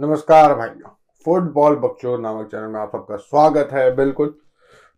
नमस्कार 0.00 0.54
भाइयों। 0.54 0.90
फुटबॉल 1.24 1.76
बकचोर 1.76 2.18
नामक 2.18 2.46
चैनल 2.46 2.66
में 2.66 2.80
आप 2.80 2.88
सबका 2.92 3.16
स्वागत 3.16 3.68
है, 3.72 3.96
बिल्कुल। 3.96 4.38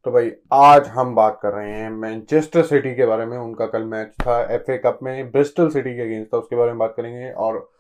तो 0.05 0.11
भाई, 0.11 0.33
आज 0.53 0.87
हम 0.87 1.15
बात 1.15 1.39
कर 1.43 1.53
रहे 1.53 1.71
हैं 1.71 1.91
मैनचेस्टर 1.91 2.63
सिटी 2.63 2.95
के 2.95 3.07
बारे 3.07 3.27
में। 3.27 3.39
उनका 3.39 3.67
कल 3.67 3.83
मैच 3.83 4.09
था 4.09 4.55
एफए 4.55 4.79
कप 4.79 4.99
में, 5.03 5.31
ब्रिस्टल 5.31 5.71
सिटी 5.71 5.97
के 5.97 6.03
अगेंस्ट 6.03 6.35
था, 6.35 6.39
उसके 6.39 6.57
बारे 6.57 6.71
में 6.71 6.79
बात 6.79 6.95
करेंगे। 6.97 7.33
और 7.33 7.71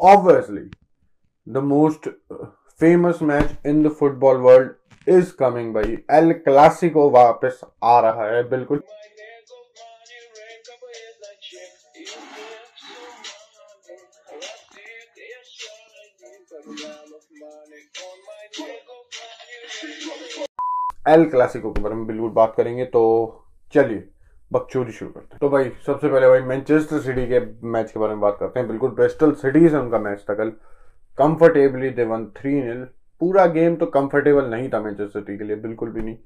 obviously 0.00 0.70
the 1.48 1.56
most 1.56 2.08
famous 2.80 3.18
match 3.22 3.66
in 3.66 3.88
the 3.88 3.92
football 3.92 4.36
world 4.36 4.72
is 5.08 5.34
coming 5.36 5.74
भाई। 5.74 5.98
एल 6.10 6.32
क्लासिको 6.32 7.10
वापस 7.10 7.60
आ 7.84 8.00
रहा 8.00 8.26
है, 8.26 8.48
बिल्कुल। 8.48 8.82
एल 21.08 21.24
क्लासिको 21.30 21.70
के 21.72 21.80
बारे 21.80 21.94
में 21.94 22.06
बिल्कुल 22.06 22.30
बात 22.30 22.54
करेंगे 22.56 22.84
तो 22.86 23.02
चलिए 23.74 24.08
बकचोरी 24.50 24.92
शुरू 24.92 25.10
करते 25.10 25.28
हैं। 25.32 25.38
तो 25.40 25.48
भाई, 25.48 25.70
सबसे 25.86 26.08
पहले 26.08 26.28
भाई 26.28 26.40
मैनचेस्टर 26.42 27.00
सिटी 27.00 27.26
के 27.26 27.40
मैच 27.68 27.90
के 27.92 28.00
बारे 28.00 28.12
में 28.12 28.20
बात 28.20 28.36
करते 28.40 28.60
हैं। 28.60 28.68
बिल्कुल 28.68 28.90
ब्रिस्टल 28.90 29.32
सिटी 29.34 29.68
से 29.68 29.76
उनका 29.76 29.98
मैच 29.98 30.24
था 30.30 30.34
कल। 30.34 30.50
Comfortably 31.18 31.90
they 31.90 32.04
won 32.04 32.24
three 32.36 32.54
nil 32.54 32.84
पूरा 33.20 33.46
गेम 33.48 33.76
तो 33.76 33.86
कंफर्टेबल 33.88 34.44
नहीं 34.46 34.68
था 34.68 34.80
मैनचेस्टर 34.80 35.20
सिटी 35.20 35.36
के 35.38 35.44
लिए, 35.44 35.56
बिल्कुल 35.56 35.90
भी 35.90 36.02
नहीं। 36.02 36.16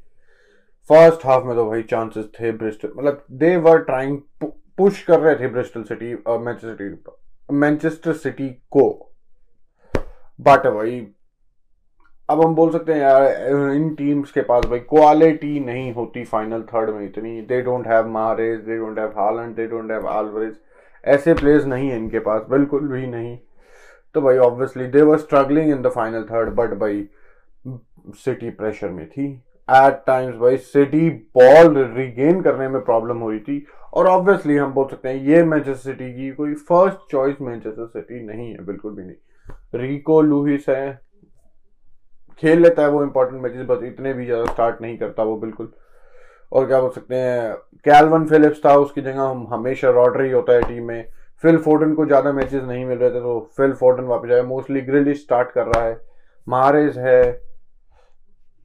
फ़र्स्ट 0.90 1.26
हाफ़ 1.26 1.44
में 1.44 1.54
तो 1.56 1.64
भाई 1.66 1.82
चांसेस 1.82 2.24
थे 2.34 2.52
ब्रिस्टल 2.52 2.92
मतलब 2.96 3.24
दे 3.32 3.56
वर 3.58 3.78
ट्राइंग 3.82 4.18
पुश 4.78 5.02
कर 5.04 5.20
रहे 5.20 5.34
थे 5.34 5.48
Bristol 5.48 5.82
City 5.82 6.14
Manchester 6.14 6.76
City 6.76 7.54
Manchester 7.54 8.12
City 8.14 8.48
को। 8.70 8.88
बट 10.38 10.66
भाई 10.66 11.00
अब 12.28 12.40
हम 12.42 12.54
बोल 12.54 12.70
सकते 12.72 12.92
हैं 12.92 13.00
यार 13.00 13.72
इन 13.72 13.88
टीम्स 13.94 14.30
के 14.32 14.40
पास 14.42 14.64
भाई 14.66 14.78
क्वालिटी 14.80 15.58
नहीं 15.60 15.92
होती 15.94 16.24
फाइनल 16.24 16.62
थर्ड 16.68 16.90
में 16.90 17.04
इतनी। 17.04 17.40
They 17.42 17.60
don't 17.62 17.86
have 17.86 18.06
Mahrez 18.10 18.60
they 18.60 18.76
don't 18.76 18.98
have 18.98 19.18
Haaland 19.18 19.54
they 19.56 19.66
don't 19.66 19.90
have 19.90 20.06
Alvarez 20.08 20.54
ऐसे 21.04 21.34
प्लेयर्स 21.34 21.64
नहीं 21.66 21.88
है 21.90 21.96
इनके 21.96 22.18
पास, 22.18 22.42
बिल्कुल 22.50 22.88
भी 22.88 23.06
नहीं। 23.06 23.36
तो 24.14 24.20
भाई 24.20 24.38
obviously 24.38 24.86
they 24.86 25.02
were 25.02 25.18
struggling 25.18 25.70
in 25.70 25.82
the 25.82 25.90
final 25.94 26.22
third 26.30 26.54
but 26.54 26.74
भाई 26.80 27.06
सिटी 28.16 28.50
प्रेशर 28.52 28.88
में 28.90 29.06
थी। 29.08 29.26
एट 29.68 30.02
टाइम्स 30.06 30.36
भाई 30.36 30.56
सिटी 30.56 31.08
बॉल 31.38 31.76
रिगेन 31.96 32.40
करने 32.42 32.68
में 32.68 32.80
प्रॉब्लम 32.84 33.18
हो 33.18 33.30
रही 33.30 33.40
थी। 33.40 33.64
और 33.92 34.06
ऑब्वियसली 34.08 34.56
हम 34.56 34.72
बोल 34.72 34.88
सकते 34.88 35.08
हैं 35.08 35.24
ये 35.26 35.44
मैनचेस्टर 35.44 35.90
सिटी 35.90 36.12
की 36.14 36.30
कोई 36.32 36.54
फ़र्स्ट 36.54 37.10
चॉइस 37.10 37.40
मैनचेस्टर 37.40 37.86
सिटी 37.86 38.26
नहीं 38.26 38.50
है, 38.50 38.64
बिल्कुल 38.66 38.92
भी 38.92 39.02
नहीं। 39.02 39.80
रिको 39.80 40.20
लुहिस 40.22 40.68
है 40.68 41.02
खेल 42.42 42.62
लेता 42.62 42.82
है 42.82 42.88
वो 42.88 43.02
इंपॉर्टेंट 43.02 43.42
मैचेस 43.42 43.66
बस 43.66 43.82
इतने 43.84 44.12
भी 44.14 44.24
ज़्यादा 44.26 44.52
स्टार्ट 44.52 44.80
नहीं 44.82 44.96
करता 44.98 45.22
वो, 45.22 45.36
बिल्कुल। 45.36 45.72
और 46.52 46.66
क्या 46.66 46.80
बोल 46.80 46.90
सकते 46.90 47.14
हैं 47.16 47.54
कैलवन 47.86 48.26
फिलिप्स 48.26 48.60
था, 48.64 48.74
उसकी 48.76 49.00
जगह 49.00 49.20
हम 49.20 49.46
हमेशा 49.50 49.90
रॉडरी 49.92 50.30
होता 50.30 50.52
है 50.52 50.62
टीम 50.62 50.84
में। 50.84 51.06
फिल 51.44 51.56
फोर्डन 51.58 51.94
को 51.94 52.06
ज़्यादा 52.06 52.32
मैचेस 52.32 52.62
नहीं 52.62 52.84
मिल 52.86 52.98
रहे 52.98 53.10
थे 53.10 53.20
तो 53.20 53.38
फिल 53.56 53.72
फोर्डन 53.74 54.04
वापस 54.06 54.30
आया। 54.30 54.42
मोस्टली 54.44 54.80
ग्रिलिश 54.82 55.22
स्टार्ट 55.22 55.50
कर 55.50 55.66
रहा 55.66 55.84
है। 55.84 55.98
महारेज 56.46 56.98
है। 56.98 57.32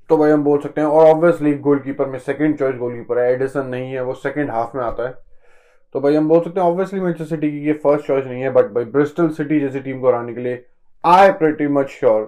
तो 0.10 0.18
भाई 0.18 0.32
हम 0.32 0.44
बोल 0.44 0.60
सकते 0.60 0.82
हैं, 0.82 0.88
और 0.88 1.08
ऑब्वियसली 1.08 1.54
गोलकीपर 1.56 2.06
में 2.06 2.18
सेकंड 2.20 2.58
चॉइस 2.60 2.76
गोलकीपर 2.76 3.20
है। 3.20 3.32
एडिसन 3.34 3.66
नहीं 3.68 3.92
है, 3.92 4.04
वो 4.04 4.14
सेकंड 4.16 4.52
हाफ़ 4.52 4.78
में 4.78 4.84
आता 4.84 5.08
है। 5.08 5.18
तो 5.96 6.00
भाई 6.00 6.16
हम 6.16 6.28
बोल 6.30 6.40
सकते 6.40 6.60
हैं 6.60 6.68
ऑब्वियसली 6.68 7.00
मैनचेस्टर 7.00 7.26
सिटी 7.26 7.52
की 7.52 7.66
ये 7.68 7.74
फ़र्स्ट 7.76 8.08
चॉइस 8.08 8.26
नहीं 8.26 8.42
है 8.42 8.50
बट 8.54 8.66
भाई 8.72 8.86
ब्रिस्टल 8.88 9.30
सिटी 9.32 9.60
जैसी 9.60 9.80
टीम 9.80 10.02
को 10.02 10.08
हराने 10.08 10.34
के 10.34 10.42
लिए 10.42 10.64
I 11.04 11.32
pretty 11.34 11.68
much 11.70 11.88
sure 11.90 12.22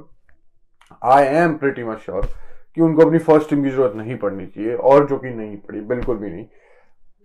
I 1.04 1.26
am 1.38 1.54
pretty 1.58 1.84
much 1.84 2.00
sure 2.00 2.28
कि 2.76 2.82
उनको 2.82 3.06
अपनी 3.06 3.18
फ़र्स्ट 3.20 3.50
टीम 3.50 3.64
की 3.64 3.70
ज़रूरत 3.70 3.94
नहीं 3.96 4.18
पड़नी 4.18 4.46
चाहिए, 4.48 4.74
और 4.74 5.08
जो 5.08 5.18
कि 5.18 5.30
नहीं 5.30 5.58
पड़ी, 5.58 5.80
बिल्कुल 5.82 6.18
भी 6.18 6.30
नहीं। 6.30 6.46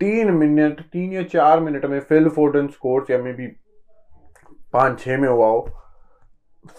तीन 0.00 0.30
मिनट 0.32 0.80
तीन 0.82 1.12
या 1.12 1.22
चार 1.24 1.60
मिनट 1.60 1.84
में 1.86 1.98
फिल 2.00 2.28
फोर्टन 2.30 2.66
स्कोर्स 2.68 3.10
या 3.10 3.18
मे 3.18 3.32
बी 3.32 3.46
पाँच, 4.72 4.98
छह 5.00 5.18
में 5.18 5.28
हुआ 5.28 5.46
हो। 5.46 5.68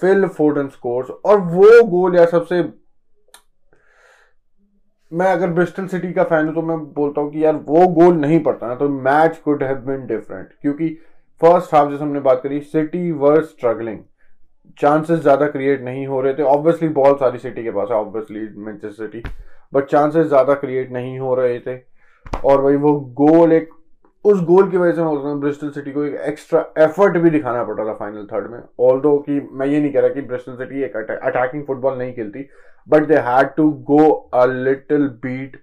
फिल 0.02 0.28
फोर्टन 0.28 0.68
स्कोर्स 0.68 1.09
और 1.09 1.40
वो 1.42 1.84
गोल 1.90 2.16
या 2.16 2.26
सबसे 2.28 2.62
मैं 5.12 5.28
अगर 5.28 5.50
ब्रिस्टल 5.50 5.86
सिटी 5.88 6.12
का 6.14 6.24
फ़ैन 6.24 6.46
हूँ 6.46 6.53
तो 6.56 6.62
मैं 6.62 6.78
बोलता 6.94 7.22
हूँ 7.22 7.31
कि 7.31 7.44
यार 7.44 7.56
वो 7.68 7.88
गोल 7.94 8.16
नहीं 8.16 8.40
पड़ता 8.44 8.68
ना 8.68 8.76
तो 8.76 8.90
match 8.92 9.38
could 9.46 9.64
have 9.64 9.76
been 9.81 10.06
different 10.08 10.50
क्योंकि 10.62 10.90
फ़र्स्ट 11.42 11.74
हाफ़ 11.76 11.90
जैसे 11.92 12.03
हमने 12.03 12.20
बात 12.22 12.42
करी 12.44 12.59
सिटी 12.62 13.12
वर 13.14 13.44
स्ट्रगलिंग 13.44 14.00
चांसेस 14.79 15.19
ज़्यादा 15.19 15.47
क्रिएट 15.47 15.81
नहीं 15.83 16.05
हो 16.07 16.22
रहे 16.22 16.33
थे। 16.33 16.44
ऑब्वियसली 16.45 16.89
बॉल 16.91 17.16
सारी 17.17 17.38
सिटी 17.39 17.63
के 17.63 17.72
पास 17.72 17.88
है 17.91 17.95
obviously 17.95 18.39
Manchester 18.57 19.05
City 19.05 19.23
but 19.73 19.85
chances 19.85 20.28
ज़्यादा 20.28 20.53
क्रिएट 20.55 20.91
नहीं 20.91 21.17
हो 21.19 21.33
रहे 21.35 21.59
थे। 21.59 21.75
और 22.45 22.61
भाई 22.61 22.75
वो 22.78 22.94
गोल 23.17 23.53
एक, 23.53 23.69
उस 24.25 24.41
गोल 24.45 24.69
की 24.72 24.78
वजह 24.78 24.91
से 24.94 25.01
मैं 25.25 25.39
ब्रिस्टल 25.39 25.69
सिटी 25.72 25.91
को 25.91 26.03
एक 26.05 26.16
एक्स्ट्रा 26.28 26.66
एफर्ट 26.79 27.17
भी 27.17 27.29
दिखाना 27.29 27.63
पड़ 27.63 27.75
रहा 27.75 27.88
था 27.88 27.94
फाइनल 27.95 28.25
थर्ड 28.31 28.51
में। 28.51 28.59
ऑल 28.88 29.00
दो 29.01 29.17
कि 29.19 29.39
मैं 29.51 29.67
ये 29.67 29.79
नहीं 29.79 29.91
कह 29.94 30.00
रहा 30.00 30.09
कि 30.09 30.22
ब्रिस्टल 30.23 30.55
सिटी 30.55 30.84
एक 30.84 30.95
अटैकिंग 30.97 31.63
फुटबॉल 31.66 31.97
नहीं 31.97 32.13
खेलती 32.13 32.45
but 32.88 33.07
they 33.07 33.17
had 33.23 33.47
to 33.57 33.69
go 33.88 34.09
a 34.34 34.45
little 34.47 35.07
bit 35.23 35.61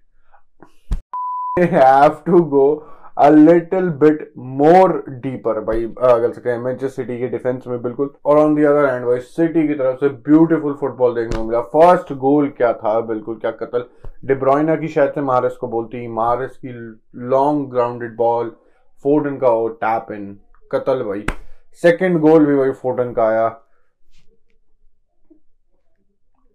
have 1.72 2.22
to 2.26 2.38
go 2.47 2.66
a 3.17 3.29
little 3.31 3.89
bit 3.99 4.33
more 4.37 4.93
deeper 5.09 5.61
भाई, 5.61 5.85
अगर 5.85 6.33
सके 6.33 6.51
हैं 6.51 6.59
मैनचेस्टर 6.59 7.03
सिटी 7.03 7.19
के 7.19 7.29
डिफेंस 7.29 7.67
में 7.67 7.83
बिल्कुल, 7.83 8.11
और 8.25 8.39
ऑन 8.39 8.55
दी 8.55 8.65
अदर 8.65 8.87
हैंड 8.87 9.05
भाई 9.07 9.19
सिटी 9.19 9.67
की 9.69 9.75
तरफ़ 9.75 9.97
से 9.97 10.09
ब्यूटीफुल 10.29 10.75
फुटबॉल 10.75 11.15
देखने 11.15 11.37
को 11.39 11.45
मिला। 11.45 11.61
फ़र्स्ट 11.75 12.13
गोल 12.13 12.49
क्या 12.49 12.73
था? 12.73 13.01
बिल्कुल, 13.01 13.35
क्या 13.35 13.51
कतल? 13.51 13.85
डिब्रोइना 14.25 14.77
की 14.77 14.89
शायद 14.89 15.13
से 15.15 15.21
मारस 15.21 15.57
को 15.57 15.69
बोलती 15.69 16.07
मारस 16.09 16.57
की 16.65 16.73
लॉन्ग 17.29 17.71
ग्राउंडेड 17.71 18.17
बॉल 18.17 18.53
फोर्डन 19.05 19.37
का 19.37 19.49
वो 19.49 19.69
टैप 19.69 20.13
इन 20.13 20.37
कतल 20.73 21.03
भाई। 21.03 21.25
सेकंड 21.83 22.21
गोल 22.21 22.47
भी 22.47 22.57
भाई 22.57 22.71
फोर्डन 22.73 23.13
का 23.13 23.29
आया। 23.29 23.47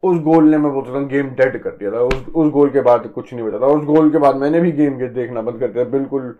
उस 0.03 0.19
गोल 0.19 0.49
ने 0.49 0.57
मैं 0.57 0.71
बोलता 0.73 0.93
था 0.93 0.99
गेम 1.07 1.29
डेड 1.29 1.61
कर 1.63 1.69
दिया 1.69 1.91
था। 1.91 1.99
उस 1.99 2.27
उस 2.35 2.51
गोल 2.51 2.69
के 2.69 2.81
बाद 2.81 3.07
कुछ 3.07 3.33
नहीं 3.33 3.45
बचा 3.45 3.59
था। 3.59 3.67
उस 3.67 3.83
गोल 3.85 4.11
के 4.11 4.17
बाद 4.17 4.35
मैंने 4.35 4.59
भी 4.61 4.71
गेम 4.71 4.97
के 4.99 5.07
देखना 5.13 5.41
बंद 5.41 5.59
कर 5.59 5.67
दिया। 5.67 5.83
बिल्कुल 5.85 6.37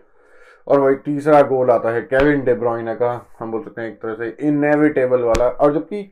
और 0.66 0.80
वही 0.80 0.94
तीसरा 1.04 1.40
गोल 1.42 1.70
आता 1.70 1.90
है 1.90 2.00
केविन 2.02 2.44
डेब्रॉइना 2.44 2.94
का, 2.94 3.10
हम 3.38 3.50
बोल 3.52 3.62
सकते 3.64 3.80
हैं 3.80 3.88
एक 3.88 4.00
तरह 4.02 4.14
से 4.14 4.48
इनएविटेबल 4.48 5.22
वाला। 5.22 5.48
और 5.48 5.74
जबकि 5.74 6.02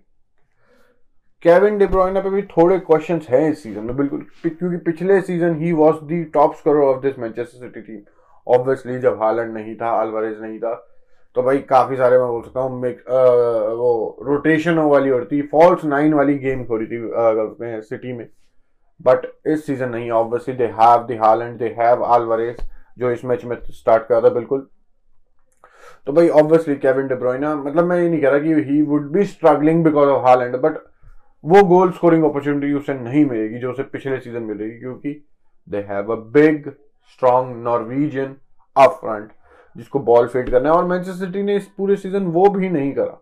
केविन 1.43 1.79
डेब्रॉइना 1.79 2.21
पे 2.21 2.31
भी 2.31 2.43
थोड़े 2.51 2.79
क्वेश्चंस 2.81 3.27
हैं 3.31 3.51
इस 3.51 3.63
सीज़न 3.63 3.85
में, 3.85 3.97
बिल्कुल 3.97 4.27
क्योंकि 4.45 4.77
पिछले 4.85 5.21
season 5.21 5.55
he 5.57 5.73
was 5.75 6.03
the 6.05 6.23
top 6.35 6.55
score 6.57 6.77
of 6.85 7.01
this 7.03 7.19
Manchester 7.19 7.59
City 7.59 7.81
team 7.83 8.01
obviously 8.47 8.99
जब 9.01 9.23
हालैंड 9.23 9.53
नहीं 9.55 9.75
था 9.77 9.91
अल्वारेज 10.01 10.41
नहीं 10.41 10.59
था 10.59 10.75
तो 11.37 11.43
भाई 11.43 11.59
काफ़ी 11.69 11.97
सारे 11.97 12.19
मैं 12.19 12.29
बोल 12.29 12.43
सकता 12.43 12.61
हूँ 12.61 12.81
वो 13.79 14.25
रोटेशन 14.27 14.79
वाली 14.79 15.11
हो 15.11 15.19
रही 15.19 15.27
थी 15.33 15.47
फॉल्स 15.49 15.85
नाइन 15.85 16.15
वाली 16.15 16.39
गेम 16.39 16.63
हो 16.71 16.77
रही 16.77 16.87
थी 16.87 17.81
सिटी 17.83 18.13
में। 18.13 18.27
बट 19.01 19.27
इस 19.47 19.65
सीज़न 19.67 19.89
नहीं 19.89 20.11
obviously 20.11 20.55
they 20.57 20.67
have 20.79 21.07
the 21.07 21.19
Haaland 21.21 21.59
they 21.59 21.75
have 21.79 22.03
Alvarez 22.05 22.57
जो 22.99 23.11
इस 23.11 23.25
मैच 23.25 23.45
में 23.45 23.57
स्टार्ट 23.71 24.07
करा 24.07 24.21
था, 24.21 24.29
बिल्कुल। 24.31 24.67
तो 26.07 26.13
भाई 26.13 26.29
ऑब्वियसली 26.31 26.75
केविन 26.77 27.09
डेब्रोइना 27.09 27.55
मतलब 27.57 27.85
मैं 27.85 28.01
ये 28.01 28.09
नहीं 28.09 28.21
कह 28.21 28.31
रहा 28.31 28.39
कि 28.39 28.55
he 28.65 28.81
would 28.85 29.11
be 29.13 29.25
struggling 29.27 29.85
because 29.85 30.09
of 30.09 30.27
Haaland 30.27 30.57
but 30.57 30.79
वो 31.45 31.63
गोल 31.67 31.91
स्कोरिंग 31.93 32.25
अपॉर्चुनिटी 32.25 32.73
उसे 32.75 32.95
नहीं 32.95 33.25
मिलेगी 33.25 33.59
जो 33.59 33.71
उसे 33.71 33.83
पिछले 33.85 34.19
सीज़न 34.21 34.43
मिलेगी, 34.43 34.79
क्योंकि 34.79 35.13
they 35.69 35.79
have 35.89 36.13
a 36.13 36.17
big 36.33 36.69
strong 37.11 37.57
Norwegian 37.65 38.35
up 38.77 38.99
front 39.01 39.31
जिसको 39.77 39.99
बॉल 40.01 40.27
फेड 40.29 40.51
करना 40.51 40.69
है, 40.69 40.75
और 40.75 40.85
मैनचेस्टर 40.85 41.27
सिटी 41.27 41.43
ने 41.43 41.57
इस 41.57 41.67
पूरे 41.77 41.97
सीज़न 41.97 42.27
वो 42.27 42.49
भी 42.51 42.69
नहीं 42.69 42.93
करा। 42.93 43.19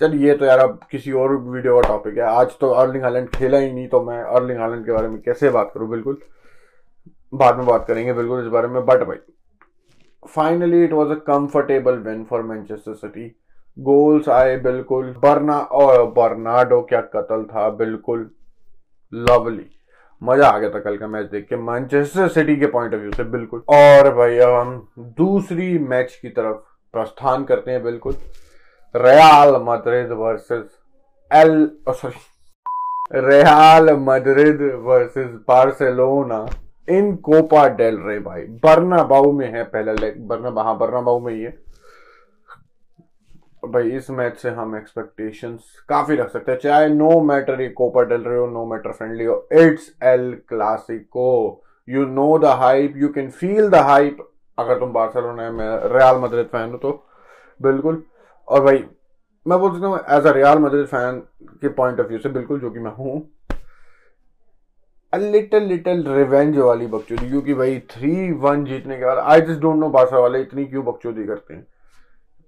चल, 0.00 0.14
ये 0.14 0.34
तो 0.36 0.44
यार 0.44 0.58
अब 0.58 0.78
किसी 0.90 1.12
और 1.12 1.36
वीडियो 1.36 1.80
का 1.80 1.88
टॉपिक 1.88 2.18
है। 2.18 2.24
आज 2.24 2.58
तो 2.60 2.70
अर्लिंग 2.72 3.04
हालैंड 3.04 3.28
खेला 3.30 3.58
ही 3.58 3.72
नहीं 3.72 3.88
तो 3.88 4.02
मैं 4.02 4.22
अर्लिंग 4.22 4.60
हालैंड 4.60 4.84
के 4.86 4.92
बारे 4.92 5.08
में 5.08 5.20
कैसे 5.22 5.50
बात 5.50 5.70
करूँ, 5.74 5.88
बिल्कुल? 5.90 6.18
बाद 7.32 7.56
में 7.56 7.66
बात 7.66 7.86
करेंगे 7.86 8.12
बिल्कुल 8.12 8.40
इस 8.42 8.46
बारे 8.48 8.68
में 8.68 8.84
बट 8.86 9.02
भाई 9.02 9.16
finally 10.28 10.84
it 10.84 10.92
was 10.92 11.10
a 11.10 11.14
comfortable 11.26 11.98
win 12.06 12.24
for 12.24 12.42
Manchester 12.42 12.94
City 12.94 13.26
goals 13.76 14.28
आए 14.28 14.56
बिल्कुल 14.60 15.14
बर्ना 15.22 15.58
और 15.80 16.04
बर्नाडो 16.12 16.80
क्या 16.82 17.00
कतल 17.14 17.44
था, 17.44 17.68
बिल्कुल 17.70 18.30
लवली 19.12 19.66
मज़ा 20.22 20.48
आ 20.48 20.58
गया 20.58 20.70
था 20.70 20.78
कल 20.80 20.96
का 20.98 21.06
मैच 21.06 21.26
देख 21.30 21.46
के 21.48 21.56
मैनचेस्टर 21.56 22.28
सिटी 22.28 22.56
के 22.56 22.66
पॉइंट 22.66 22.94
ऑफ़ 22.94 23.00
व्यू 23.00 23.12
से 23.12 23.24
बिल्कुल. 23.24 23.62
और 23.68 24.14
भाई 24.14 24.38
अब 24.38 24.54
हम 24.54 24.88
दूसरी 25.18 25.78
मैच 25.78 26.18
की 26.22 26.28
तरफ़ 26.28 26.56
प्रस्थान 26.94 27.44
करते 27.44 27.70
हैं 27.70 27.82
बिल्कुल. 27.82 28.14
Real 28.94 29.56
Madrid 29.62 30.12
versus 30.18 30.64
El 31.30 31.70
sorry 31.90 33.20
Real 33.20 33.90
Madrid 34.00 34.62
versus 34.84 35.30
Barcelona 35.48 36.46
in 36.88 37.14
Copa 37.24 37.66
del 37.76 37.98
Rey 38.00 38.18
भाई। 38.20 38.42
बर्ना 38.64 39.02
बाऊ 39.04 39.32
में 39.32 39.46
है 39.52 39.62
पहला 39.66 39.92
लेग 39.92 40.20
बर्ना 40.28 40.62
हाँ 40.62 40.76
बर्ना 40.78 41.00
बाऊ 41.00 41.20
में 41.20 41.32
ही 41.32 41.42
है। 41.42 41.56
भाई, 43.64 43.90
इस 43.90 44.10
मैच 44.10 44.36
से 44.38 44.50
हम 44.50 44.76
एक्सपेक्टेशंस 44.76 45.60
काफ़ी 45.88 46.16
रख 46.16 46.30
सकते 46.30 46.52
हैं। 46.52 46.58
चाहे 46.58 46.88
नो 46.88 47.20
मैटर 47.22 47.60
ये 47.60 47.68
कोपा 47.70 48.02
डेल 48.02 48.22
रहे 48.22 48.38
हो 48.38 48.46
नो 48.46 48.64
मैटर 48.66 48.92
फ्रेंडली 48.92 49.24
हो 49.24 49.46
it's 49.52 49.90
El 50.04 50.32
Clasico 50.48 51.64
you 51.88 52.04
know 52.06 52.38
the 52.38 52.44
hype 52.60 52.94
you 52.96 53.08
can 53.08 53.30
feel 53.30 53.68
the 53.70 53.74
hype 53.86 54.26
अगर 54.58 54.78
तुम 54.80 54.92
बार्सिलोना 54.92 55.50
में 55.50 55.66
रियल 55.92 56.20
मद्रिद 56.20 56.46
फ़ैन 56.46 56.70
हो 56.70 56.78
तो 56.78 56.92
बिल्कुल। 57.60 58.02
और 58.48 58.64
भाई, 58.64 58.84
मैं 59.46 59.58
बोल 59.58 59.72
सकता 59.72 59.86
हूँ 59.86 59.98
as 60.10 60.26
a 60.26 60.32
Real 60.32 60.58
Madrid 60.58 60.86
fan 60.86 61.20
के 61.60 61.68
पॉइंट 61.70 62.00
ऑफ़ 62.00 62.06
व्यू 62.06 62.18
से 62.18 62.28
बिल्कुल 62.28 62.60
जो 62.60 62.70
कि 62.70 62.78
मैं 62.78 62.92
हूँ 62.94 63.20
लिटिल 65.12 65.62
लिटिल 65.64 66.04
रिवेंज 66.08 66.56
वाली 66.58 66.86
बकचोदी, 66.86 67.28
क्योंकि 67.28 67.54
भाई 67.54 67.78
थ्री 67.90 68.30
वन 68.32 68.64
जीतने 68.64 68.96
के 68.98 69.04
बाद 69.04 69.18
I 69.18 69.40
just 69.40 69.60
don't 69.60 69.76
know 69.76 69.88
Barca 69.90 70.18
वाले 70.18 70.40
इतनी 70.40 70.64
क्यों 70.64 70.84
बकचोदी 70.84 71.24
करते 71.26 71.54
हैं। 71.54 71.66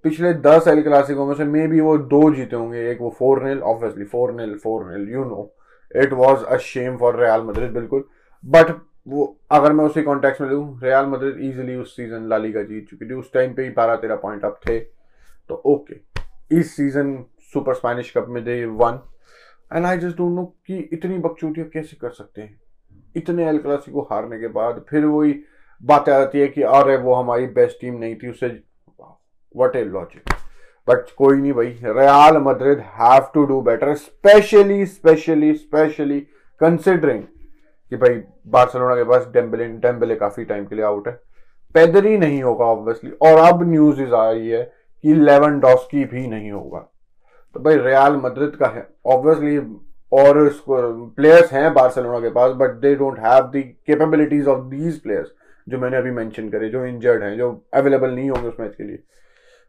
पिछले 0.05 0.33
दस 0.35 0.67
एल 0.67 0.81
क्लासिकों 0.83 1.25
में 1.25 1.33
से 1.35 1.45
मे 1.45 1.65
बी 1.67 1.79
वो 1.79 1.97
दो 1.97 2.29
जीते 2.33 2.55
होंगे, 2.55 2.89
एक 2.91 3.01
वो 3.01 3.09
four 3.19 3.43
nil 3.43 3.59
obviously 3.61 4.05
four 4.05 4.33
nil 4.33 4.57
four 4.57 4.85
nil 4.91 5.09
you 5.13 5.23
know 5.25 5.51
it 5.95 6.13
was 6.13 6.43
a 6.45 6.57
shame 6.59 6.97
for 6.97 7.19
Real 7.21 7.41
Madrid 7.43 7.71
बिल्कुल। 7.71 8.03
बट 8.43 8.71
वो, 9.07 9.37
अगर 9.51 9.73
मैं 9.73 9.85
उसी 9.85 10.01
कॉन्टेक्ट 10.03 10.41
में 10.41 10.49
लूँ 10.49 10.79
रियाल 10.83 11.05
मद्रिद 11.07 11.37
इजीली 11.41 11.75
उस 11.75 11.95
सीज़न 11.95 12.27
लाली 12.29 12.51
का 12.53 12.63
जीत 12.63 12.89
चुकी 12.89 13.05
थी। 13.05 13.13
उस 13.13 13.31
टाइम 13.33 13.53
पे 13.53 13.63
ही 13.63 13.69
बारह 13.71 13.95
तेरह 13.95 14.15
पॉइंट 14.17 14.45
अप 14.45 14.59
थे। 14.67 14.79
तो 14.79 15.61
ओके 15.65 15.95
इस 16.51 16.75
सीज़न 16.75 17.15
सुपर 17.53 17.73
स्पेनिश 17.73 18.11
कप 18.17 18.25
में 18.29 18.43
they 18.43 18.63
won 18.65 18.99
and 19.73 19.85
I 19.85 19.97
just 19.97 20.17
don't 20.17 20.35
know 20.35 20.43
कि 20.67 20.77
इतनी 20.93 21.17
बकचोटियाँ 21.17 21.67
कैसे 21.69 21.97
कर 22.01 22.09
सकते 22.09 22.41
हैं? 22.41 22.59
इतने 23.15 23.47
एल 23.49 23.57
क्लासिको 23.57 24.01
हारने 24.11 24.39
के 24.39 24.47
बाद 24.47 24.83
फिर 24.89 25.05
वही 25.05 25.35
बातें 25.83 26.11
आती 26.13 26.39
है 26.39 26.47
कि 26.47 26.61
अरे, 26.61 26.97
वो 26.97 27.13
हमारी 27.13 27.45
बेस्ट 27.47 27.81
टीम 27.81 27.93
नहीं 27.95 28.15
थी 28.15 28.29
उससे 28.29 28.47
वट 29.55 29.75
ए 29.75 29.83
लॉजिक 29.83 30.33
बट 30.87 31.11
कोई 31.17 31.37
नहीं 31.37 31.53
भाई 31.53 31.75
Real 31.85 32.37
Madrid 32.37 32.79
have 32.99 33.31
to 33.33 33.43
do 33.45 33.61
better 33.61 33.93
specially 33.95 34.85
specially 34.85 35.53
specially 35.53 36.19
considering 36.61 37.23
कि 37.91 37.97
भाई 37.97 38.21
बार्सिलोना 38.47 38.95
के 38.95 39.03
पास 39.03 39.27
डेम्बले 39.33 39.67
डेम्बले 39.79 40.15
काफ़ी 40.15 40.45
टाइम 40.45 40.65
के 40.65 40.75
लिए 40.75 40.85
आउट 40.85 41.07
है। 41.07 41.13
पैदल 41.75 42.05
ही 42.05 42.17
नहीं 42.17 42.41
होगा 42.43 42.65
ऑब्वियसली 42.65 43.11
और 43.21 43.37
अब 43.39 43.63
न्यूज़ 43.69 44.01
इज़ 44.01 44.13
आ 44.13 44.29
रही 44.31 44.49
है 44.49 44.63
कि 45.03 45.13
लेवन 45.13 45.59
डॉस्की 45.59 46.05
भी 46.05 46.27
नहीं 46.27 46.51
होगा। 46.51 46.87
तो 47.55 47.59
भाई 47.59 47.77
रियाल 47.77 48.15
मद्रिद 48.17 48.55
का 48.55 48.67
है। 48.67 48.87
ऑब्वियसली 49.07 49.57
और 50.11 50.37
प्लेयर्स 51.17 51.51
हैं 51.53 51.73
बार्सिलोना 51.73 52.19
के 52.19 52.29
पास 52.31 52.55
but 52.57 52.79
they 52.81 52.93
don't 52.95 53.19
have 53.19 53.43
the 53.45 53.63
capabilities 53.87 54.47
of 54.47 54.65
these 54.69 54.99
players 55.01 55.29
जो 55.67 55.77
मैंने 55.79 55.97
अभी 55.97 56.11
मेंशन 56.11 56.49
करे, 56.49 56.69
जो 56.69 56.85
इंजर्ड 56.85 57.23
हैं, 57.23 57.37
जो 57.37 57.63
अवेलेबल 57.73 58.09
नहीं 58.09 58.29
होंगे 58.29 58.47
उस 58.47 58.59
मैच 58.59 58.75
के 58.75 58.83
लिए। 58.83 58.99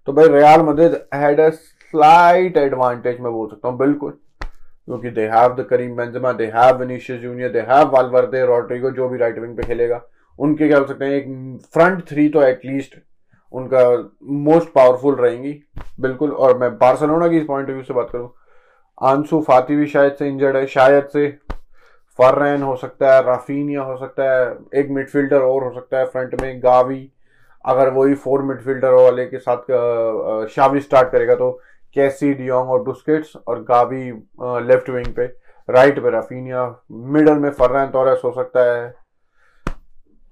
तो 0.06 0.12
भाई 0.12 0.28
Real 0.28 0.62
Madrid 0.62 0.94
had 1.14 1.40
a 1.40 1.48
slight 1.50 2.56
advantage 2.56 3.20
मैं 3.20 3.32
बोल 3.32 3.48
सकता 3.48 3.68
हूँ, 3.68 3.78
बिल्कुल। 3.78 4.18
क्योंकि 4.42 5.10
they 5.10 5.26
have 5.28 5.54
the 5.56 5.66
Karim 5.70 5.94
Benzema 5.96 6.32
they 6.32 6.46
have 6.54 6.76
Vinicius 6.78 7.20
Junior 7.20 7.52
they 7.52 7.60
have 7.68 7.90
Valverde 7.90 8.44
Rodrygo 8.46 8.90
जो 8.90 9.08
भी 9.08 9.18
राइट 9.18 9.38
विंग 9.38 9.56
पे 9.56 9.62
खेलेगा, 9.62 10.00
उनके 10.38 10.68
क्या 10.68 10.78
हो 10.78 10.86
सकते 10.86 11.04
हैं, 11.04 11.12
एक 11.12 11.60
फ्रंट 11.74 12.02
थ्री 12.08 12.28
तो 12.28 12.42
एटलीस्ट 12.42 12.96
उनका 13.52 13.86
मोस्ट 14.44 14.72
पावरफुल 14.74 15.14
रहेंगी। 15.14 15.52
बिल्कुल, 16.00 16.30
और 16.30 16.58
मैं 16.58 16.70
बार्सिलोना 16.78 17.28
की 17.28 17.40
पॉइंट 17.40 17.68
ऑफ़ 17.68 17.74
व्यू 17.74 17.84
से 17.84 17.94
बात 17.94 18.10
करूँ, 18.10 18.30
आँसू 18.98 19.40
फाती 19.42 19.76
भी 19.76 19.86
शायद 19.86 20.14
से 20.14 20.28
इंजर्ड 20.28 20.56
है, 20.56 20.66
शायद 20.68 21.08
से 21.08 21.28
फर्रैन 22.18 22.62
हो 22.62 22.76
सकता 22.76 23.14
है, 23.14 23.22
राफीनिया 23.22 23.82
हो 23.82 23.96
सकता 23.96 24.30
है, 24.30 24.56
एक 24.74 24.90
मिडफील्डर 24.90 25.40
और 25.40 25.64
हो 25.64 25.72
सकता 25.74 25.98
है 25.98 26.06
फ्रंट 26.06 26.40
में, 26.42 26.62
गावी, 26.62 27.08
अगर 27.64 27.88
वही 27.90 28.14
फोर 28.16 28.42
मिडफील्डर 28.42 28.92
वाले 28.92 29.26
के 29.26 29.38
साथ 29.38 30.48
शावी 30.50 30.80
स्टार्ट 30.80 31.10
करेगा 31.10 31.34
तो 31.34 31.50
कैसी, 31.96 32.32
डियोंग 32.34 32.70
और 32.70 32.82
बुस्केट्स 32.82 33.36
और 33.38 33.62
गावी 33.62 34.04
लेफ़्ट 34.66 34.88
विंग 34.90 35.12
पे 35.16 35.24
राइट 35.68 36.02
पे 36.02 36.10
राफीनिया 36.10 36.64
मिडल 36.90 37.34
में 37.34 37.50
फर्रैन, 37.50 37.86
तोरस 37.86 38.20
हो 38.24 38.32
सकता 38.32 38.60
है। 38.64 38.94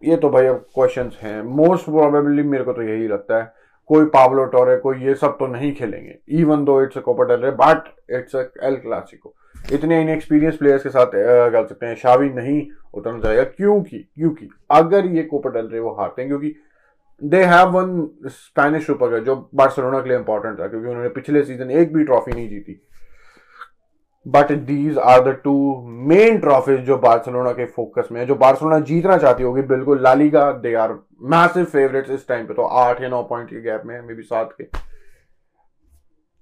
ये 0.02 0.16
तो 0.16 0.28
भाई 0.30 0.46
अब 0.46 0.64
क्वेश्चन 0.74 1.10
हैं। 1.22 1.42
मोस्ट 1.44 1.84
प्रोबेबली 1.84 2.42
मेरे 2.44 2.64
को 2.64 2.72
तो 2.72 2.82
यही 2.82 3.08
लगता 3.08 3.38
है, 3.38 3.52
कोई 3.90 4.04
पावलो 4.06 4.44
टोरे 4.46 4.76
कोई 4.78 4.98
ये 4.98 5.14
सब 5.14 5.36
तो 5.38 5.46
नहीं 5.46 5.72
खेलेंगे 5.74 6.18
even 6.40 6.64
though 6.64 6.80
it's 6.82 6.98
Copa 6.98 7.24
del 7.26 7.50
but 7.52 7.88
it's 8.10 8.34
El 8.34 8.76
Clasico 8.76 9.34
इतने 9.74 10.00
इनएक्सपीरियंस 10.02 10.56
प्लेयर्स 10.56 10.82
के 10.82 10.88
साथ 10.88 11.06
कर 11.06 11.66
सकते 11.66 11.86
हैं 11.86 11.94
शावी 11.96 12.28
नहीं 12.30 12.66
उतरना 12.94 13.20
चाहेगा, 13.20 13.42
क्योंकि 13.44 13.98
क्योंकि 13.98 14.48
अगर 14.70 15.06
ये 15.06 15.22
कोपा 15.24 15.50
डेल 15.50 15.66
रहे 15.66 15.80
वो 15.80 15.94
हारते 15.94 16.22
हैं, 16.22 16.28
क्योंकि 16.30 16.54
they 17.22 17.42
have 17.44 17.68
won 17.70 18.08
Spanish 18.26 18.86
super 18.86 19.18
जो 19.20 19.36
बार्सिलोना 19.54 20.00
के 20.00 20.08
लिए 20.08 20.18
इंपॉर्टेंट 20.18 20.58
था, 20.60 20.66
क्योंकि 20.66 20.88
उन्होंने 20.88 21.08
पिछले 21.10 21.42
सीज़न 21.42 21.70
एक 21.72 21.92
भी 21.94 22.04
ट्रॉफी 22.04 22.32
नहीं 22.32 22.48
जीती। 22.48 22.80
But 24.26 24.52
these 24.52 24.98
are 25.00 25.20
the 25.22 25.36
two 25.44 25.52
main 26.08 26.38
trophies 26.38 26.80
जो 26.80 26.96
बार्सिलोना 26.98 27.52
के 27.52 27.66
फोकस 27.66 28.08
में 28.12 28.20
है, 28.20 28.26
जो 28.26 28.34
बार्सिलोना 28.36 28.78
जीतना 28.80 29.16
चाहती 29.18 29.42
होगी, 29.42 29.62
बिल्कुल 29.64 30.02
La Liga 30.02 30.50
they 30.54 30.74
are 30.74 30.94
massive 31.30 31.64
favourites 31.66 32.10
इस 32.10 32.28
टाइम 32.28 32.46
पे 32.46 32.54
तो 32.54 32.62
आठ 32.62 33.00
या 33.02 33.08
नौ 33.08 33.22
पॉइंट 33.22 33.48
के 33.50 33.60
गैप 33.62 33.82
में 33.86 34.00
मे 34.00 34.14
बी 34.14 34.22
सात 34.24 34.54
के। 34.60 34.64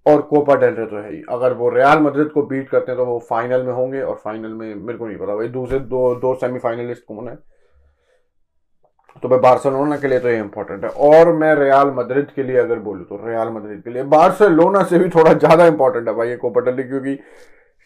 और 0.07 0.21
कोपा 0.23 0.55
डेल 0.57 0.75
रे 0.75 0.85
तो 0.87 0.97
है 0.97 1.11
ही। 1.11 1.23
अगर 1.31 1.53
वो 1.53 1.69
रियाल 1.71 1.99
मद्रिद 2.01 2.29
को 2.29 2.43
बीट 2.45 2.69
करते 2.69 2.93
हैं 2.93 2.99
तो 2.99 3.05
वो 3.07 3.19
फाइनल 3.29 3.63
में 3.63 3.73
होंगे, 3.73 4.01
और 4.03 4.21
फाइनल 4.25 4.49
में 4.51 4.75
मेरे 4.75 4.99
को 4.99 5.07
नहीं 5.07 5.19
पता, 5.19 5.35
भाई, 5.37 5.49
दूसरे 5.49 5.79
दो 5.81 6.15
दो 6.15 6.35
सेमीफाइनलिस्ट 6.37 7.05
कौन 7.05 7.29
है? 7.29 7.35
तो 9.23 9.29
भाई, 9.29 9.39
बार्सिलोना 9.41 9.97
के 9.97 10.09
लिए 10.09 10.19
तो 10.19 10.29
ये 10.29 10.39
इंपॉर्टेंट 10.39 10.85
है। 10.85 10.91
और 10.91 11.33
मैं 11.35 11.55
रियाल 11.57 11.91
मद्रिद 11.95 12.31
के 12.37 12.43
लिए 12.43 12.57
अगर 12.59 12.79
बोलूँ 12.81 13.05
तो 13.05 13.21
रियाल 13.27 13.49
मद्रिद 13.53 13.83
के 13.83 13.91
लिए, 13.91 14.03
बार्सिलोना 14.05 14.83
से 14.85 14.99
भी 14.99 15.09
थोड़ा 15.11 15.33
ज़्यादा 15.35 15.67
इंपॉर्टेंट 15.67 16.09
है 16.09 16.15
भाई, 16.15 16.29
ये 16.29 16.37
कोपा 16.39 16.61
डेल 16.61 16.83
क्योंकि 16.83 17.19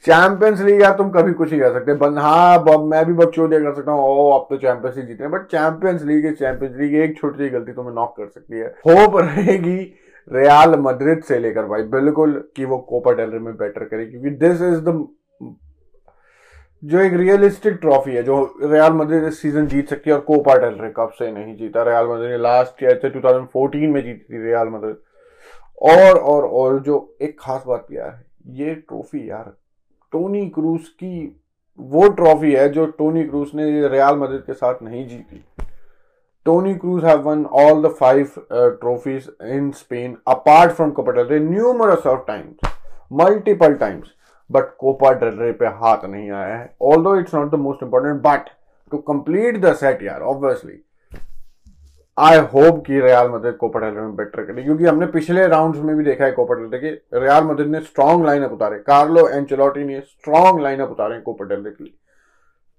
चैंपियंस 0.05 0.61
लीग 0.61 0.81
यार 0.83 0.97
तुम 0.97 1.11
कभी 1.11 1.33
कुछ 1.33 1.51
नहीं 1.51 1.61
कर 1.61 1.73
सकते। 1.73 1.95
बंद 1.95 2.19
हाँ 2.19 2.79
मैं 2.81 3.05
भी 3.07 3.13
बकचोदिया 3.15 3.61
कर 3.61 3.75
सकता 3.75 3.93
हूँ। 3.93 4.01
ओ 4.03 4.39
तो 4.49 4.57
चैंपियंस 4.57 4.97
लीग 4.97 5.07
जीते 5.07 5.29
but 5.29 5.47
Champions 5.47 6.03
League 6.03 6.33
Champions 6.35 6.77
League 6.77 6.95
एक 6.95 7.17
छोटी 7.19 7.45
सी 7.45 7.49
गलती 7.51 7.73
तुम्हें 7.73 7.95
नॉक 7.95 8.15
कर 8.17 8.27
सकती 8.27 8.59
है। 8.59 8.67
होप 8.87 9.17
रहेगी 9.17 9.79
रियाल 10.29 10.75
मद्रिद 10.81 11.23
से 11.23 11.39
लेकर 11.39 11.67
भाई। 11.67 11.83
बिल्कुल 11.93 12.33
कि 12.57 12.65
वो 12.65 12.79
कोपा 12.89 13.13
डेलर 13.13 13.39
में 13.39 13.55
बेटर 13.57 13.85
करे। 13.85 14.07
क्योंकि 14.07 14.31
दिस 14.31 14.63
इज़ 14.63 14.81
द 14.81 15.07
जो 16.83 17.01
एक 17.01 17.13
रियलिस्टिक 17.13 17.75
ट्रॉफी 17.81 18.11
है, 18.11 18.23
जो 18.23 18.55
रियाल 18.63 18.93
मद्रिद 18.93 19.25
इस 19.25 19.41
सीज़न 19.43 19.67
जीत 19.67 19.89
सकती 19.89 20.11
है 20.11 20.17
और 20.17 20.23
कोपा 20.23 20.57
डेलर 20.59 20.93
कब 20.97 21.11
से 21.19 21.31
नहीं 21.33 21.57
जीता। 21.57 21.83
रियाल 21.83 22.07
मद्रिद 22.07 22.31
ने 22.31 22.39
लास्ट 22.39 22.83
ईयर 22.83 22.99
से 23.03 23.11
2014 23.11 23.93
में 23.93 24.03
जीती 24.03 24.35
थी 24.35 24.43
रियाल 24.45 24.69
मद्रिद 24.69 24.97
और 25.93 26.19
और 26.19 26.45
और 26.45 26.79
जो 26.81 26.97
एक 27.23 27.37
खास 27.41 27.65
बात 27.67 27.87
यार 27.93 28.11
है 28.11 28.25
ये 28.59 28.75
ट्रॉफी 28.75 29.29
यार 29.31 29.53
टोनी 30.13 30.49
क्रूज 30.49 30.89
की 30.89 31.43
वो 31.79 32.09
ट्रॉफी 32.09 32.53
है 32.53 32.69
जो 32.69 32.87
टोनी 32.99 33.25
क्रूज 33.25 33.51
ने 33.55 33.89
रियाल 33.89 34.17
मदद 34.17 34.43
के 34.47 34.53
साथ 34.53 34.83
नहीं 34.83 35.07
जीती। 35.09 35.45
Toni 36.47 36.75
Kroos 36.75 37.05
have 37.05 37.21
won 37.21 37.45
all 37.45 37.83
the 37.83 37.93
five 38.01 38.31
trophies 38.53 39.31
in 39.43 39.71
Spain 39.71 40.17
apart 40.29 40.73
from 40.73 40.91
Copa 40.91 41.13
del 41.13 41.43
numerous 41.43 42.07
of 42.07 42.27
times 42.27 42.73
multiple 43.13 43.75
times 43.75 44.11
but 44.51 44.75
Copa 44.79 45.11
Rey 45.23 45.53
पे 45.53 45.67
हाथ 45.67 46.05
नहीं 46.05 46.31
आया 46.31 46.57
है 46.57 46.75
all 46.83 47.19
it's 47.19 47.35
not 47.35 47.51
the 47.51 47.55
most 47.59 47.83
important 47.83 48.23
but 48.23 48.51
to 48.93 48.99
complete 48.99 49.61
the 49.61 49.75
set 49.75 50.03
यार 50.03 50.21
obviously 50.21 50.83
I 52.19 52.39
hope 52.39 52.83
कि 52.87 53.01
Real 53.01 53.29
मदद 53.31 53.57
Copa 53.57 53.81
del 53.81 53.95
में 53.95 54.17
better 54.17 54.45
करे। 54.45 54.63
क्योंकि 54.63 54.87
हमने 54.87 55.07
पिछले 55.09 55.47
राउंड्स 55.49 55.79
में 55.81 55.95
भी 55.97 56.05
देखा 56.05 56.25
है 56.25 56.33
कोपा 56.33 56.55
डेल 56.55 56.81
के। 56.81 57.19
रियाल 57.19 57.45
मदद 57.45 57.67
ने 57.67 57.81
स्ट्रॉन्ग 57.81 58.27
लाइनअप 58.27 58.53
उतारे। 58.53 58.79
कार्लो 58.81 59.27
एंचेलोटी 59.29 59.85
ने 59.85 60.01
स्ट्रॉन्ग 60.01 60.61
लाइनअप 60.63 60.91
उतारे 60.91 61.19
कोपा 61.21 61.45
डेल 61.45 61.63
के 61.63 61.85
लिए। 61.85 61.95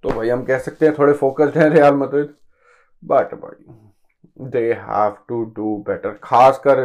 तो 0.04 0.10
भाई 0.10 0.30
हम 0.30 0.44
कह 0.44 0.58
सकते 0.60 0.86
हैं 0.86 0.96
थोड़े 0.98 1.14
फोकस्ड 1.14 1.58
हैं 1.58 1.70
रियाल 1.70 1.94
मदद 1.96 2.34
बट 3.04 3.34
भाई 3.36 4.50
they 4.50 4.72
have 4.74 5.16
to 5.30 5.44
do 5.56 5.76
better 5.88 6.20
खासकर 6.24 6.80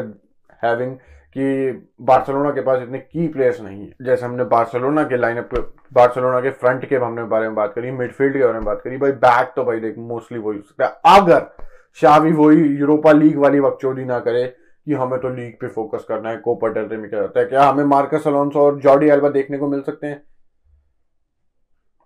हैविंग 0.63 0.97
कि 1.37 1.71
बार्सिलोना 2.03 2.51
के 2.51 2.61
पास 2.61 2.83
इतने 2.83 2.99
की 2.99 3.27
प्लेयर्स 3.29 3.61
नहीं 3.61 3.81
है। 3.81 3.93
जैसे 4.03 4.25
हमने 4.27 4.45
बार्सिलोना 4.47 5.05
के 5.05 5.17
लाइनअप 5.17 5.55
बार्सिलोना 5.93 6.41
के 6.41 6.51
फ्रंट 6.53 6.85
के 6.89 6.97
हमने 6.97 7.25
बारे 7.27 7.47
में 7.47 7.55
बात 7.55 7.73
करी 7.75 7.91
मिडफील्ड 7.91 8.33
के 8.33 8.45
बारे 8.45 8.53
में 8.53 8.65
बात 8.65 8.81
करी। 8.85 8.97
भाई 8.97 9.13
बैक 9.25 9.53
तो 9.57 9.65
भाई 9.65 9.81
देख 9.81 9.99
मोस्टली 9.99 10.39
वही 10.39 10.57
हो 10.57 10.63
सकता 10.63 10.87
है। 10.87 11.17
अगर 11.17 11.67
शावी 12.01 12.33
वही 12.33 12.63
यूरोपा 12.79 13.13
लीग 13.13 13.39
वाली 13.39 13.61
वक्चोदी 13.61 14.05
ना 14.05 14.19
करे 14.21 14.45
कि 14.47 14.95
हमें 14.95 15.19
तो 15.21 15.29
लीग 15.31 15.53
पे 15.61 15.69
फोकस 15.69 16.05
करना 16.09 16.31
है 16.31 16.37
कोपर 16.39 16.73
डेल 16.73 16.99
में 16.99 17.09
क्या 17.11 17.21
जाता 17.21 17.41
है। 17.41 17.47
क्या 17.47 17.63
हमें 17.65 17.85
मार्कस 17.87 18.27
अलोंसो 18.27 18.61
और 18.61 18.79
जॉर्डी 18.81 19.09
एल्बा 19.11 19.29
देखने 19.31 19.59
को 19.59 19.69
मिल 19.69 19.83
सकते 19.83 20.07
हैं? 20.07 20.23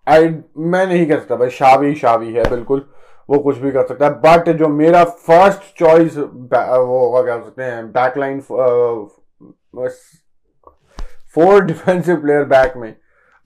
आई 0.07 0.29
मैं 0.59 0.87
नहीं 0.87 1.07
कह 1.07 1.19
सकता 1.19 1.37
भाई, 1.37 1.51
शावी 1.51 1.95
शावी 1.95 2.33
है, 2.33 2.49
बिल्कुल, 2.51 2.85
वो 3.29 3.39
कुछ 3.41 3.59
भी 3.59 3.71
कर 3.73 3.87
सकता 3.87 4.07
है। 4.07 4.13
बट 4.21 4.49
जो 4.59 4.69
मेरा 4.71 5.03
फ़र्स्ट 5.05 5.79
चॉइस 5.79 6.17
वो 6.17 6.99
होगा 6.99 7.23
क्या 7.23 7.39
सकते 7.39 7.63
हैं 7.63 7.87
backline 7.93 8.41
four 11.35 11.61
defensive 11.63 12.17
player 12.17 12.45
back 12.47 12.77
में, 12.77 12.93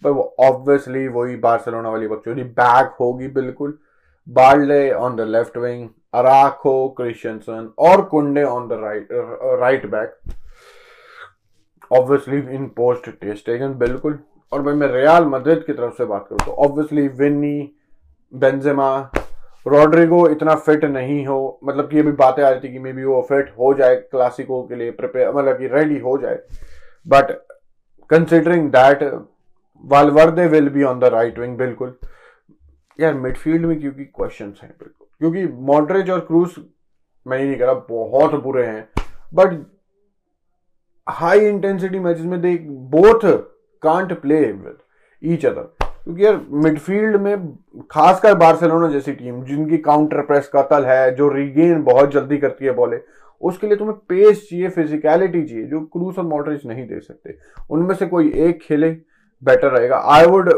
पर 0.02 0.10
वो 0.10 0.22
ऑब्वियसली 0.40 1.06
वही 1.08 1.36
बार्सिलोना 1.38 1.90
वाली 1.90 2.08
बकचोदी 2.08 2.42
बैक 2.42 2.96
होगी, 3.00 3.28
बिल्कुल। 3.28 3.78
Balde 4.26 4.90
on 4.92 5.16
the 5.16 5.20
left 5.28 5.56
wing 5.58 5.88
Araujo 6.16 6.88
Christensen 6.96 7.72
और 7.78 8.02
Kounde 8.04 8.42
on 8.44 8.68
the 8.68 8.78
right 8.82 9.08
right 9.60 9.86
back 9.90 10.18
obviously 11.90 12.38
in 12.54 12.66
post 12.76 13.08
test 13.10 13.50
बिल्कुल। 13.50 14.18
और 14.52 14.62
भाई, 14.62 14.74
मैं 14.74 14.88
रियाल 14.88 15.24
मदद 15.26 15.62
की 15.66 15.72
तरफ़ 15.72 15.94
से 15.94 16.04
बात 16.04 16.26
करूँ 16.28 16.46
तो 16.46 16.52
ऑब्वियसली 16.64 17.06
विनी 17.18 17.72
बेंजेमा 18.32 18.88
रॉड्रिगो 19.66 20.26
इतना 20.28 20.54
फिट 20.56 20.84
नहीं 20.84 21.26
हो। 21.26 21.38
मतलब 21.64 21.88
कि 21.90 21.96
ये 21.96 22.02
भी 22.02 22.12
बातें 22.14 22.42
आ 22.42 22.48
रही 22.48 22.60
थी 22.60 22.72
कि 22.72 22.78
मे 22.78 22.92
बी 22.92 23.04
वो 23.04 23.20
फिट 23.28 23.50
हो 23.58 23.72
जाए 23.74 23.96
क्लासिको 23.96 24.62
के 24.62 24.74
लिए 24.74 24.90
प्रिपेयर 24.92 25.32
मतलब 25.32 25.58
कि 25.58 25.66
रेडी 25.68 25.98
हो 25.98 26.16
जाए। 26.18 26.38
But 27.06 27.30
considering 28.10 28.70
that 28.70 29.02
Valverde 29.84 30.46
will 30.46 30.68
be 30.68 30.82
on 30.82 30.98
the 31.00 31.04
right 31.14 31.38
wing 31.38 31.56
बिल्कुल। 31.58 31.94
यार 32.98 33.14
मिडफील्ड 33.14 33.66
में 33.66 33.78
क्योंकि 33.80 34.04
क्वेश्चन 34.04 34.52
हैं, 34.62 34.70
बिल्कुल। 34.70 35.05
क्योंकि 35.20 35.46
मॉडरेज 35.66 36.10
और 36.10 36.20
क्रूज 36.20 36.54
मैं 37.26 37.38
नहीं 37.38 37.56
कह 37.56 37.64
रहा, 37.64 37.74
बहुत 37.74 38.42
बुरे 38.42 38.66
हैं। 38.66 38.88
बट 39.34 39.64
हाई 41.06 41.40
इंटेंसिटी 41.40 41.98
मैचेस 41.98 42.24
में 42.24 42.40
they 42.40 42.56
both 42.90 43.20
can't 43.82 44.12
play 44.20 44.40
with 44.40 44.76
each 45.22 45.46
other 45.46 45.74
क्योंकि 46.04 46.24
यार 46.24 46.40
मिडफील्ड 46.54 47.16
में, 47.16 47.46
खासकर 47.90 48.34
बार्सिलोना 48.34 48.88
जैसी 48.88 49.12
टीम 49.12 49.42
जिनकी 49.44 49.78
काउंटर 49.78 50.20
प्रेस 50.22 50.50
कतल 50.54 50.84
है, 50.84 51.14
जो 51.14 51.28
रिगेन 51.28 51.82
बहुत 51.82 52.12
जल्दी 52.12 52.38
करती 52.38 52.64
है 52.64 52.72
बॉले 52.72 53.00
उसके 53.42 53.66
लिए 53.66 53.76
तुम्हें 53.76 53.96
पेस 54.08 54.46
चाहिए 54.50 54.68
फिजिकलिटी 54.68 55.42
चाहिए, 55.42 55.64
जो 55.64 55.80
क्रूस 55.82 56.18
और 56.18 56.24
मॉडरेज 56.24 56.60
नहीं 56.66 56.86
दे 56.88 57.00
सकते। 57.00 57.36
उनमें 57.70 57.94
से 57.94 58.06
कोई 58.06 58.32
एक 58.38 58.60
खेले 58.62 58.90
बेटर 59.42 59.70
रहेगा। 59.70 59.96
आई 60.06 60.26
वुड 60.26 60.50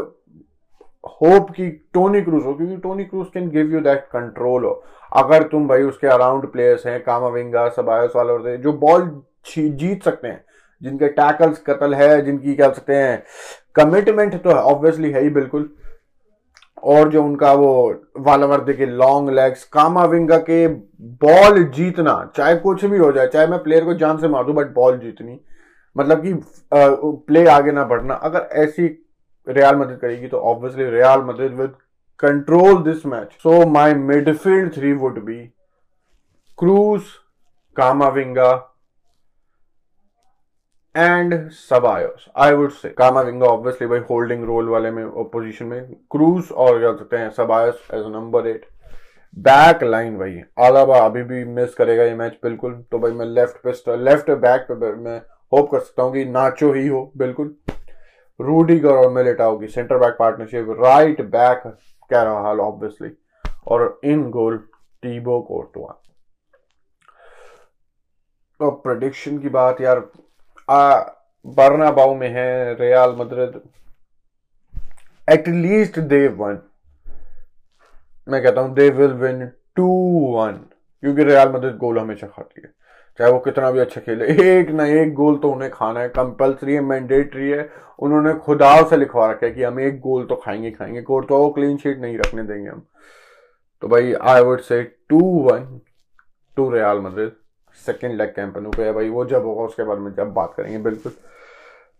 होप 1.03 1.49
कि 1.51 1.69
टोनी 1.93 2.21
क्रूज 2.21 2.45
हो, 2.45 2.53
क्योंकि 2.53 2.77
Toni 2.77 3.03
Kroos 3.05 3.27
can 3.33 3.49
give 3.49 3.73
you 3.73 3.79
that 3.81 4.03
control 4.13 4.65
हो। 4.65 4.71
अगर 5.15 5.43
तुम 5.43 5.67
भाई 5.67 5.83
उसके 5.83 6.07
अराउंड 6.07 6.51
प्लेयर्स 6.51 6.85
हैं, 6.87 6.99
कामाविंगा 7.03 7.67
सबायस 7.69 8.11
वाले 8.15 8.57
जो 8.57 8.73
बॉल 8.75 9.09
जीत 9.47 10.03
सकते 10.03 10.27
हैं, 10.27 10.43
जिनके 10.81 11.07
टैकल्स 11.09 11.61
कतल 11.67 11.93
है, 11.95 12.21
जिनकी 12.21 12.55
क्या 12.55 12.69
सकते 12.69 12.95
हैं 12.95 13.23
कमिटमेंट 13.75 14.41
तो 14.43 14.49
है 14.49 14.61
ऑब्वियसली 14.63 15.11
है 15.11 15.21
ही 15.23 15.29
बिल्कुल। 15.31 15.69
और 16.83 17.09
जो 17.09 17.23
उनका 17.23 17.51
वो 17.53 17.71
वालावर्दे 18.17 18.73
के 18.73 18.85
लॉन्ग 18.85 19.29
लेग्स 19.29 19.63
कामाविंगा 19.65 20.37
के 20.39 20.67
बॉल 20.67 21.63
जीतना, 21.65 22.31
चाहे 22.35 22.55
कुछ 22.57 22.85
भी 22.85 22.97
हो 22.97 23.11
जाए, 23.11 23.27
चाहे 23.27 23.47
मैं 23.47 23.61
प्लेयर 23.63 23.85
को 23.85 23.93
जान 23.93 24.17
से 24.17 24.27
मार 24.27 24.43
दू 24.45 24.53
बट 24.53 24.73
बॉल 24.73 24.97
जीतनी। 24.99 25.39
मतलब 25.95 26.21
कि 26.23 26.33
प्ले 26.73 27.45
आगे 27.47 27.71
ना 27.71 27.83
बढ़ना। 27.85 28.13
अगर 28.13 28.47
ऐसी 28.55 28.87
रियाल 29.49 29.75
मदद 29.75 29.99
करेगी 30.01 30.27
तो 30.27 30.39
obviously 30.49 30.89
Real 30.91 31.21
Madrid 31.23 31.53
with 31.59 31.75
control 32.19 32.81
this 32.83 33.05
match 33.05 33.37
so 33.43 33.65
my 33.69 33.93
midfield 33.93 34.73
three 34.75 34.93
would 34.95 35.19
be 35.25 35.37
Kroos 36.57 37.01
Camavinga 37.77 38.51
and 40.95 41.49
Ceballos 41.51 42.25
I 42.37 42.53
would 42.53 42.71
say 42.71 42.89
Camavinga 42.89 43.47
obviously 43.47 43.87
भाई 43.87 43.99
होल्डिंग 44.09 44.43
रोल 44.45 44.69
वाले 44.69 44.91
में 44.91 45.05
पोजीशन 45.31 45.65
में 45.65 45.93
क्रूज 46.11 46.51
और 46.53 46.79
क्या 46.79 46.95
सकते 46.95 47.17
हैं 47.17 47.29
Ceballos 47.31 47.87
as 47.93 48.05
number 48.07 48.47
eight 48.47 48.65
back 49.37 49.83
line 49.83 50.17
भाई 50.17 50.41
Alaba 50.59 50.99
अभी 50.99 51.23
भी 51.23 51.43
मिस 51.45 51.73
करेगा 51.75 52.03
ये 52.03 52.13
मैच 52.15 52.37
बिल्कुल। 52.43 52.73
तो 52.91 52.99
भाई 52.99 53.11
मैं 53.11 53.25
लेफ़्ट 53.25 53.67
पे 53.67 53.97
लेफ़्ट 54.03 54.31
बैक 54.41 54.65
पे 54.71 54.91
मैं 54.95 55.17
होप 55.51 55.69
कर 55.71 55.79
सकता 55.79 56.03
हूँ 56.03 56.13
कि 56.13 56.23
नाचो 56.27 56.71
ही 56.73 56.87
हो, 56.87 57.11
बिल्कुल। 57.17 57.55
रूडीगर 58.39 58.95
और 58.95 59.09
मिलिटाओ 59.11 59.57
की 59.59 59.67
centre 59.67 59.97
back 59.97 60.15
partnership 60.19 60.75
right 60.81 61.21
back 61.31 61.63
कह 61.65 62.21
रहा 62.21 62.39
हाल 62.41 62.59
ऑब्वियसली 62.59 63.11
और 63.67 63.99
इन 64.03 64.29
गोल 64.29 64.57
टीबो 65.03 65.39
कोर्टवा 65.41 65.99
तो 68.59 68.69
प्रोडिक्शन 68.83 69.37
की 69.39 69.49
बात 69.49 69.81
यार 69.81 69.99
बरना 71.45 71.91
बाउ 71.91 72.15
में 72.15 72.29
है 72.29 72.73
Real 72.79 73.15
Madrid 73.19 73.61
at least 75.27 75.99
they 75.99 76.27
won 76.27 76.59
मैं 78.27 78.41
कहता 78.43 78.61
हूँ 78.61 78.73
they 78.75 78.89
will 78.89 79.13
win 79.21 79.45
two 79.75 79.87
one 80.35 80.59
क्योंकि 81.03 81.23
रियाल 81.23 81.51
मद्रिद 81.51 81.77
गोल 81.77 81.99
हमेशा 81.99 82.27
खाती 82.27 82.61
है। 82.61 82.71
चाहे 83.19 83.31
वो 83.31 83.39
कितना 83.39 83.69
भी 83.71 83.79
अच्छा 83.79 84.01
खेले। 84.01 84.25
एक 84.43 84.69
ना 84.71 84.85
एक 84.85 85.13
गोल 85.13 85.37
तो 85.37 85.51
उन्हें 85.51 85.69
खाना 85.71 85.99
है। 85.99 86.09
कंपलसरी 86.09 86.73
है 86.73 86.81
मैंडेटरी 86.81 87.49
है। 87.49 87.69
उन्होंने 87.99 88.33
खुदाव 88.35 88.87
से 88.89 88.97
लिखवा 88.97 89.29
रखा 89.31 89.45
है 89.45 89.51
कि 89.53 89.63
हम 89.63 89.79
एक 89.79 89.99
गोल 89.99 90.25
तो 90.25 90.35
खाएँगे 90.35 90.71
खाएँगे। 90.71 91.01
कोर्ट 91.01 91.25
तो 91.25 91.49
क्लीन 91.49 91.77
शीट 91.77 91.99
नहीं 92.01 92.17
रखने 92.17 92.43
देंगे 92.43 92.69
हम। 92.69 92.85
तो 93.83 93.87
भाई 93.87 94.13
I 94.13 94.41
would 94.41 94.61
say 94.61 94.81
two 95.09 95.19
one 95.43 95.79
to 96.57 96.69
Real 96.71 96.99
Madrid 96.99 97.31
second 97.81 98.17
leg 98.17 98.29
Camp Nou 98.29 98.69
पे। 98.69 98.83
है 98.83 98.93
भाई, 98.93 99.09
वो 99.09 99.25
जब 99.25 99.45
होगा, 99.45 99.63
उसके 99.63 99.83
बारे 99.83 99.99
में 99.99 100.11
जब 100.13 100.33
बात 100.33 100.53
करेंगे, 100.57 100.77
बिल्कुल। 100.79 101.11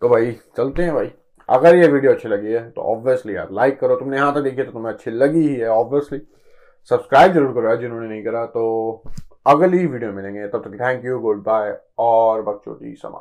तो 0.02 0.10
भाई, 0.10 0.32
चलते 0.58 0.84
हैं 0.84 0.94
भाई। 0.96 1.12
अगर 1.50 1.76
ये 1.76 1.88
वीडियो 1.88 2.12
अच्छी 2.12 2.30
लगी 2.30 2.52
है 2.52 2.70
तो 2.72 2.82
ऑब्वियसली 2.88 3.36
यार 3.36 3.52
लाइक 3.52 3.80
करो। 3.80 3.96
तुमने 3.96 4.18
यहाँ 4.18 4.34
तक 4.34 4.42
देखी 4.42 4.64
तो 4.64 4.72
तुम्हें 4.72 4.94
अच्छी 4.94 5.12
लगी 5.12 5.48
ही 5.48 5.56
है 5.56 5.70
ऑब्वियसली 5.70 6.20
सब्सक्राइब 6.92 7.34
ज़रूर 7.34 7.54
करो 7.54 7.68
यार, 7.68 7.78
जिन्होंने 7.78 8.08
नहीं 8.08 8.24
करा 8.24 8.46
तो 8.48 9.04
अगली 9.46 9.86
वीडियो 9.88 10.12
मिलेंगे 10.13 10.48
तब 10.48 10.63
तक 10.63 10.79
थैंक 10.79 11.05
यू 11.05 11.19
गुड 11.19 11.41
बाय 11.43 11.72
और 12.00 12.41
बकचोदी 12.41 12.96
समा 12.96 13.17